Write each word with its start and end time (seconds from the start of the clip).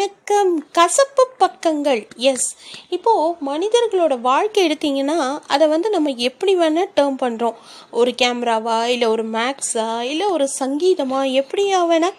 வணக்கம். 0.00 0.68
கசப்பு 0.72 1.22
பக்கங்கள். 1.38 2.08
எஸ் 2.16 2.46
இப்போது 2.88 3.34
மனிதர்களோட 3.46 4.20
வாழ்க்கை 4.20 4.60
எடுத்தீங்கன்னா 4.68 5.16
அதை 5.46 5.68
வந்து 5.68 5.90
நம்ம 5.90 6.10
எப்படி 6.10 6.58
வேணால் 6.58 6.92
டேர்ம் 6.96 7.18
பண்ணுறோம் 7.20 7.56
ஒரு 7.90 8.12
கேமராவா 8.22 8.84
இல்லை 8.84 9.08
ஒரு 9.08 9.24
மேக்ஸா 9.26 10.00
இல்லை 10.00 10.26
ஒரு 10.26 10.48
சங்கீதமாக 10.58 11.32
எப்படியா 11.40 11.80
வேணால் 11.92 12.16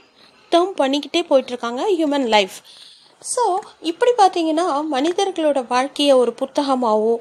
டேர்ம் 0.52 0.74
பண்ணிக்கிட்டே 0.78 1.22
போயிட்டுருக்காங்க 1.30 1.84
ஹியூமன் 1.98 2.28
லைஃப் 2.28 2.58
ஸோ 3.22 3.44
இப்படி 3.90 4.12
பார்த்தீங்கன்னா 4.18 4.66
மனிதர்களோட 4.94 5.60
வாழ்க்கையை 5.68 6.14
ஒரு 6.22 6.32
புத்தகமாகவோ 6.40 7.14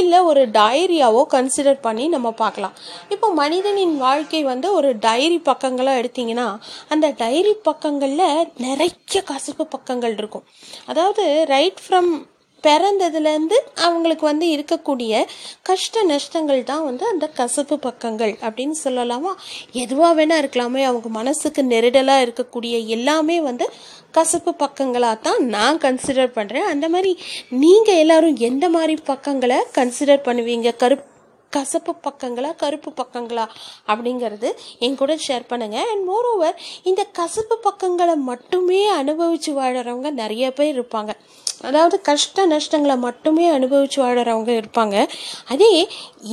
இல்லை 0.00 0.20
ஒரு 0.30 0.42
டைரியாவோ 0.58 1.22
கன்சிடர் 1.34 1.78
பண்ணி 1.80 2.08
நம்ம 2.08 2.28
பார்க்கலாம். 2.42 2.74
இப்போ 3.08 3.28
மனிதனின் 3.42 3.94
வாழ்க்கை 3.96 4.42
வந்து 4.42 4.68
ஒரு 4.72 4.90
டைரி 4.98 5.38
பக்கங்களாக 5.50 6.00
எடுத்திங்கன்னா 6.02 6.48
அந்த 6.88 7.08
டைரி 7.22 7.54
பக்கங்களில் 7.68 8.48
நிறைய 8.66 9.22
கசப்பு 9.32 9.66
பக்கங்கள் 9.66 10.16
இருக்கும். 10.20 10.46
அதாவது 10.86 11.24
ரைட் 11.54 11.82
ஃப்ரம் 11.86 12.12
பிறந்ததுலேருந்து 12.66 13.56
அவங்களுக்கு 13.86 14.24
வந்து 14.26 14.46
இருக்கக்கூடிய 14.56 15.14
கஷ்ட 15.62 16.02
நஷ்டங்கள் 16.04 16.62
தான் 16.64 16.84
வந்து 16.84 17.04
அந்த 17.06 17.26
கசப்பு 17.40 17.78
பக்கங்கள் 17.78 18.34
அப்படின்னு 18.46 18.76
சொல்லலாமா? 18.84 19.32
எதுவாக 19.84 20.12
வேணால் 20.18 20.42
இருக்கலாமே 20.42 20.82
அவங்க 20.90 21.10
மனசுக்கு 21.18 21.62
நெருடலாக 21.72 22.24
இருக்கக்கூடிய 22.26 22.74
எல்லாமே 22.96 23.38
வந்து 23.40 23.68
கசப்பு 24.10 24.50
பக்கங்களாக 24.54 25.16
தான் 25.20 25.40
நான் 25.46 25.78
கன்சிடர் 25.78 26.36
பண்ணுறேன் 26.36 26.70
அந்த 26.72 26.88
மாதிரி 26.88 27.12
நீங்கள் 27.62 28.00
எல்லோரும் 28.02 28.36
எந்த 28.50 28.68
மாதிரி 28.68 28.96
பக்கங்களை 29.04 29.58
கன்சிடர் 29.78 30.26
பண்ணுவீங்க? 30.28 30.70
கருப்பு 30.82 31.12
கசப்பு 31.56 31.92
பக்கங்களா 32.06 32.50
கருப்பு 32.62 32.90
பக்கங்களா 33.00 33.46
அப்படிங்கிறது 33.90 34.50
என் 34.86 34.98
கூட 35.02 35.14
ஷேர் 35.26 35.50
பண்ணுங்கள் 35.52 35.88
அண்ட் 35.92 36.10
ஓவர் 36.16 36.58
இந்த 36.90 37.02
கசப்பு 37.20 37.56
பக்கங்களை 37.68 38.16
மட்டுமே 38.30 38.82
அனுபவித்து 39.00 39.52
வாழறவங்க 39.60 40.10
நிறைய 40.22 40.44
பேர் 40.58 40.74
இருப்பாங்க. 40.76 41.12
அதாவது 41.68 41.96
கஷ்ட 42.08 42.44
நஷ்டங்களை 42.52 42.94
மட்டுமே 43.04 43.44
அனுபவித்து 43.56 43.98
வாழறவங்க 44.02 44.52
இருப்பாங்க. 44.60 44.96
அதே 45.52 45.72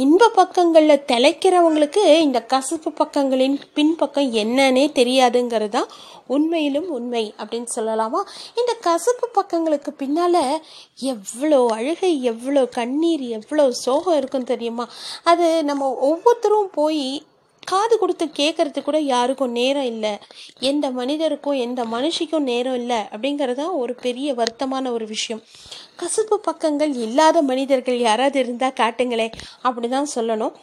இன்ப 0.03 0.30
பக்கங்களில் 0.39 1.03
திளைக்கிறவங்களுக்கு 1.11 2.03
இந்த 2.27 2.39
கசப்பு 2.53 2.89
பக்கங்களின் 3.02 3.58
பின்பக்கம் 3.77 4.31
என்னன்னே 4.44 4.86
தெரியாதுங்கிறது 4.99 5.75
தான் 5.75 5.92
உண்மையிலும் 6.36 6.89
உண்மை 6.97 7.23
அப்படின்னு 7.39 7.69
சொல்லலாமா? 7.77 8.19
இந்த 8.59 8.73
கசப்பு 8.88 9.25
பக்கங்களுக்கு 9.38 9.92
பின்னால் 10.02 10.42
எவ்வளோ 11.14 11.59
அழுகை 11.77 12.11
எவ்வளோ 12.31 12.64
கண்ணீர் 12.77 13.25
எவ்வளோ 13.38 13.66
சோகம் 13.86 14.17
இருக்கும் 14.19 14.49
தெரியுமா? 14.52 14.86
அது 15.31 15.64
நம்ம 15.64 15.90
ஒவ்வொருத்தரும் 16.12 16.72
போய் 16.72 17.06
காது 17.64 17.95
கொடுத்து 17.98 18.26
கேட்கறதுக்கு 18.26 18.81
கூட 18.81 19.00
யாருக்கும் 19.00 19.52
நேரம் 19.52 19.84
இல்லை. 19.84 20.12
எந்த 20.59 20.86
மனிதருக்கும் 20.92 21.58
எந்த 21.66 21.81
மனுஷிக்கும் 21.84 22.48
நேரம் 22.52 22.76
இல்லை 22.76 23.00
அப்படிங்கிறது 23.14 23.56
தான் 23.56 23.78
ஒரு 23.82 23.94
பெரிய 24.06 24.34
வருத்தமான 24.34 24.92
ஒரு 24.92 25.06
விஷயம். 25.06 25.42
கசப்பு 25.95 26.38
பக்கங்கள் 26.39 26.94
இல்லாத 27.06 27.42
மனிதர்கள் 27.42 28.00
யாராவது 28.00 28.39
இருந்தால் 28.39 28.78
காட்டுங்களே 28.82 29.28
அப்படி 29.62 29.88
தான் 29.88 30.14
சொல்லணும். 30.16 30.56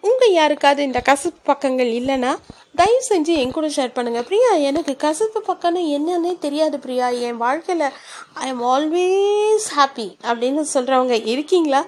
உங்கள் 0.00 0.32
யாருக்காவது 0.32 0.82
இந்த 0.82 1.00
கசப்பு 1.00 1.40
பக்கங்கள் 1.44 1.90
இல்லைன்னா 2.00 2.32
தயவு 2.78 3.00
செஞ்சு 3.08 3.32
என் 3.42 3.54
கூட 3.54 3.66
ஷேர் 3.66 3.94
பண்ணுங்கள் 3.96 4.26
பிரியா 4.28 4.50
எனக்கு 4.68 4.92
கசப்பு 4.96 5.40
பக்கம்னு 5.48 5.80
என்னன்னே 5.96 6.32
தெரியாது 6.44 6.78
பிரியா. 6.78 7.08
என் 7.08 7.36
வாழ்க்கையில் 7.36 7.86
ஐ 8.44 8.48
எம் 8.48 8.62
ஆல்வேஸ் 8.74 9.66
ஹாப்பி 9.78 10.06
அப்படின்னு 10.28 10.62
சொல்கிறவங்க 10.74 11.16
இருக்கீங்களா? 11.32 11.80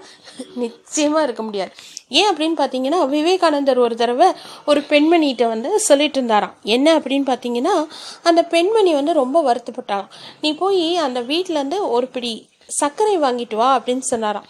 நிச்சயமாக 0.55 1.25
இருக்க 1.25 1.43
முடியாது. 1.43 1.73
ஏன் 2.09 2.29
அப்படின்னு 2.31 2.57
பார்த்தீங்கன்னா 2.63 3.01
விவேகானந்தர் 3.09 3.79
ஒரு 3.79 3.97
தடவை 3.97 4.29
ஒரு 4.67 4.81
பெண்மணிகிட்ட 4.91 5.47
வந்து 5.49 5.71
சொல்லிட்டு 5.89 6.19
இருந்தாராம். 6.21 6.55
என்ன 6.77 6.99
அப்படின்னு 6.99 7.29
பார்த்தீங்கன்னா 7.33 7.75
அந்த 8.23 8.43
பெண்மணி 8.55 8.93
வந்து 8.95 9.13
ரொம்ப 9.23 9.43
வருத்தப்பட்டாராம். 9.49 10.13
நீ 10.41 10.53
போய் 10.55 10.97
அந்த 10.97 11.21
வீட்டிலேருந்து 11.33 11.81
ஒரு 11.97 12.09
பிடி 12.17 12.35
சர்க்கரை 12.81 13.17
வாங்கிட்டு 13.19 13.55
வா 13.55 13.71
அப்படின்னு 13.79 14.07
சொன்னாராம். 14.13 14.49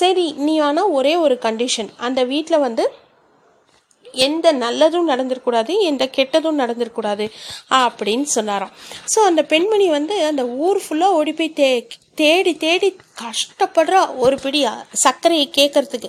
சரி 0.00 0.26
நீ 0.46 0.58
ஆனால் 0.58 0.90
ஒரே 0.98 1.16
ஒரு 1.16 1.38
கண்டிஷன் 1.42 1.88
அந்த 1.96 2.20
வீட்டில் 2.24 2.64
வந்து 2.66 2.84
எந்த 4.12 4.52
நல்லதும் 4.52 5.08
நடந்துருக்கூடாது 5.08 5.80
எந்த 5.80 6.10
கெட்டதும் 6.16 6.58
நடந்துருக்கூடாது 6.58 7.30
அப்படின்னு 7.70 8.22
சொன்னாராம். 8.22 8.72
ஸோ 9.14 9.18
அந்த 9.18 9.42
பெண்மணி 9.42 9.88
வந்து 9.88 10.24
அந்த 10.24 10.46
ஊர் 10.46 10.80
ஃபுல்லாக 10.88 11.18
ஓடி 11.20 11.32
போய் 11.32 11.52
தே 11.56 11.86
தேடி 12.20 12.52
தேடி 12.64 12.88
கஷ்டப்படுறா 13.22 14.00
ஒரு 14.24 14.36
பிடி 14.42 14.60
சர்க்கரையை 15.02 15.46
கேட்கறதுக்கு 15.56 16.08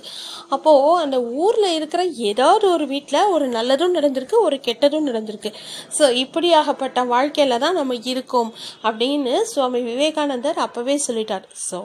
அப்போது 0.54 1.00
அந்த 1.02 1.16
ஊரில் 1.44 1.74
இருக்கிற 1.76 2.02
ஏதாவது 2.30 2.64
ஒரு 2.74 2.84
வீட்டில் 2.92 3.28
ஒரு 3.34 3.46
நல்லதும் 3.56 3.94
நடந்திருக்கு 3.96 4.36
ஒரு 4.46 4.56
கெட்டதும் 4.66 5.06
நடந்திருக்கு. 5.08 5.50
ஸோ 5.96 6.04
இப்படியாகப்பட்ட 6.22 7.04
வாழ்க்கையில் 7.12 7.62
தான் 7.64 7.76
நம்ம 7.80 7.96
இருக்கோம் 8.12 8.50
அப்படின்னு 8.88 9.34
சுவாமி 9.52 9.80
விவேகானந்தர் 9.88 10.58
அப்போவே 10.64 10.96
சொல்லிட்டார். 11.06 11.44
ஸோ 11.68 11.78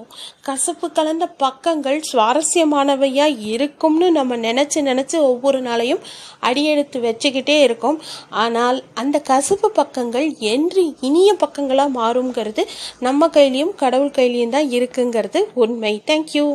கசப்பு 0.47 0.89
கலந்த 0.99 1.27
பக்கங்கள் 1.45 1.99
சுவாரஸ்யமானவையாக 2.11 3.43
இருக்கும்னு 3.53 4.09
நம்ம 4.19 4.37
நினச்சி 4.47 4.81
நினச்சி 4.89 5.19
ஒவ்வொரு 5.31 5.61
நாளையும் 5.69 6.03
அடியெடுத்து 6.49 6.97
வச்சுக்கிட்டே 7.07 7.57
இருக்கோம். 7.67 7.99
ஆனால் 8.45 8.79
அந்த 9.03 9.17
கசப்பு 9.31 9.69
பக்கங்கள் 9.81 10.27
என்று 10.53 10.83
இனிய 11.09 11.29
பக்கங்களாக 11.43 11.95
மாறுங்கிறது 11.99 12.65
நம்ம 13.07 13.29
கையிலையும் 13.37 13.75
கடவுள் 13.83 14.15
கையிலையும் 14.17 14.55
தான் 14.55 14.69
இருக்குங்கிறது 14.77 15.41
உண்மை. 15.63 15.93
தேங்க்யூ 16.11 16.45